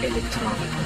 dance 0.00 0.81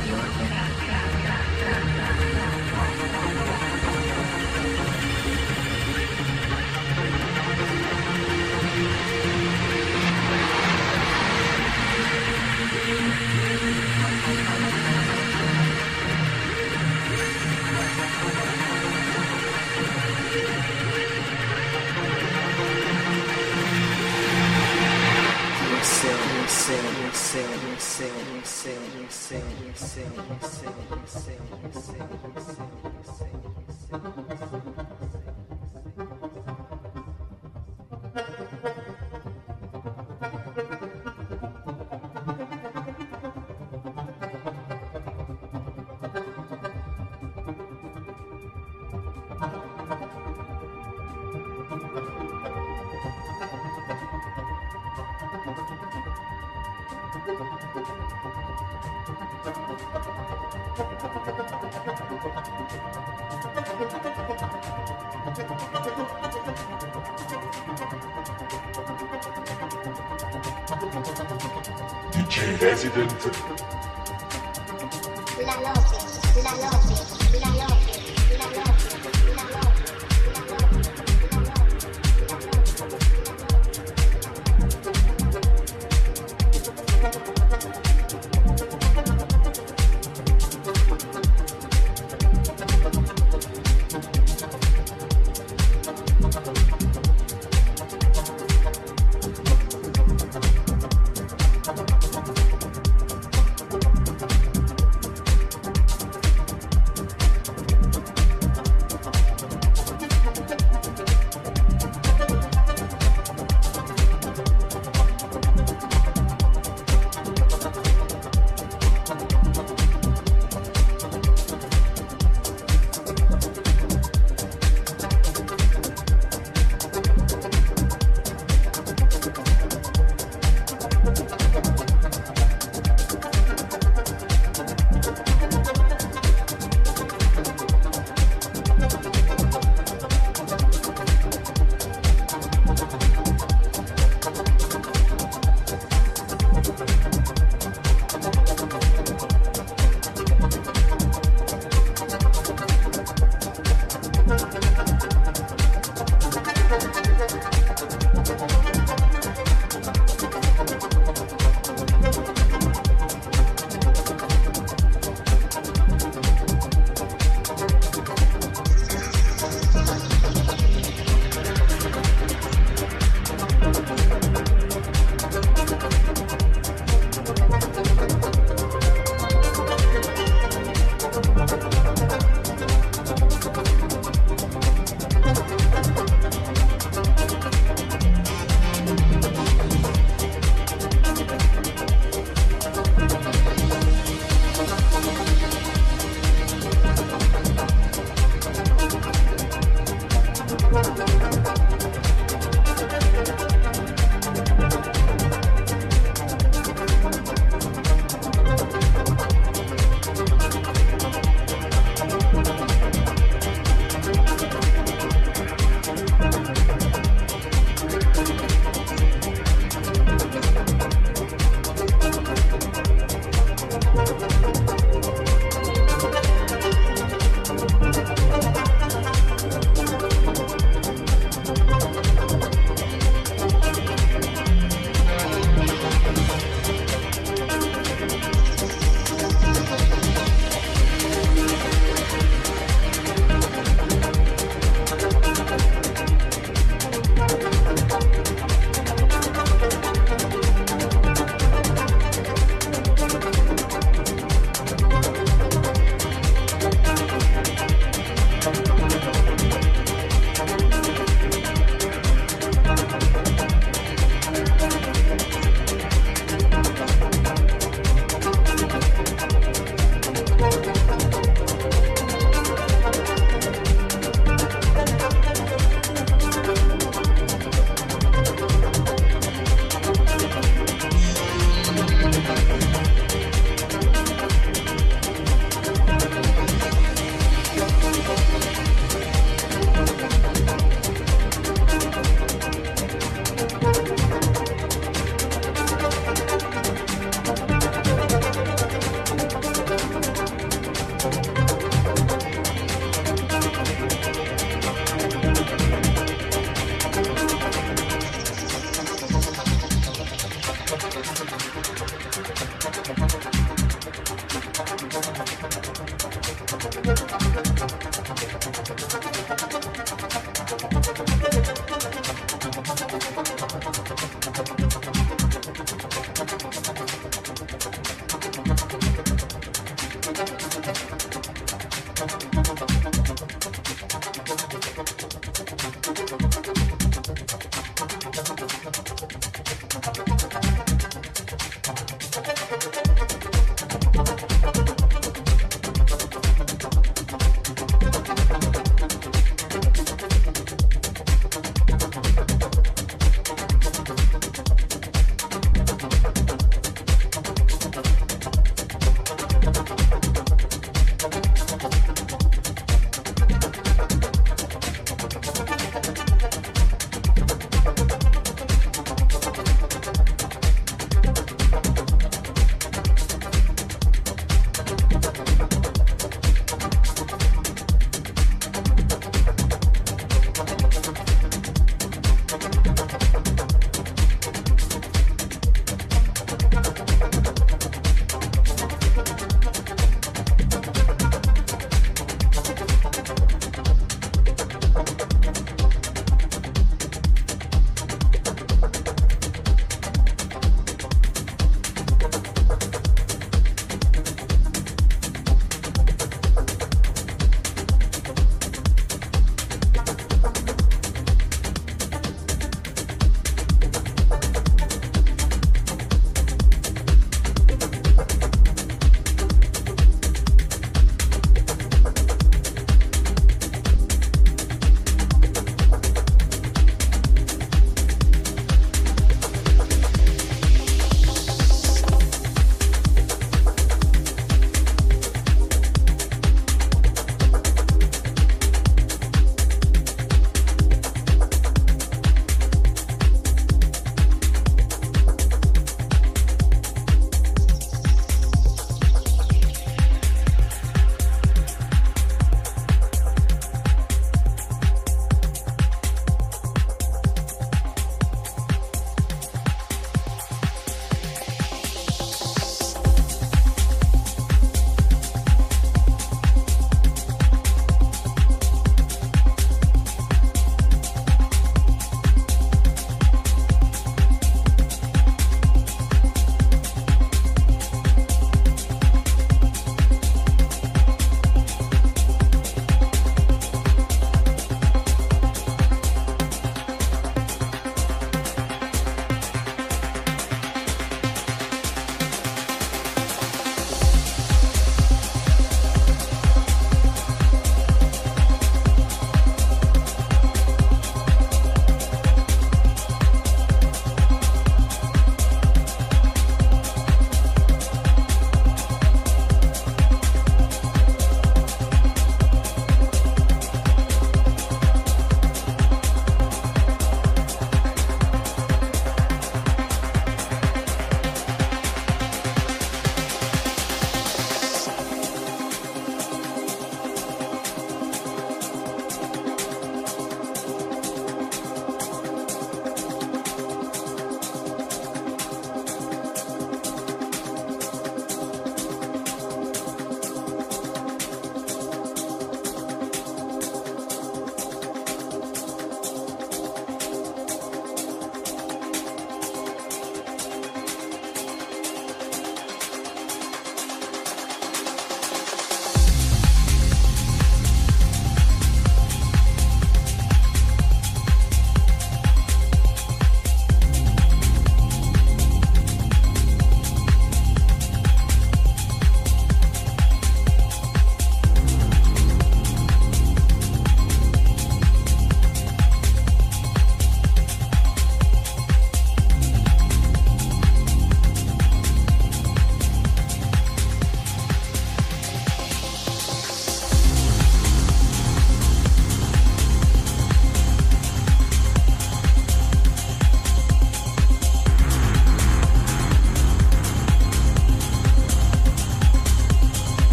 DJ 72.87 73.46